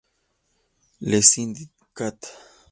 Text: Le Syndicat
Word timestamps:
Le 1.01 1.21
Syndicat 1.21 2.17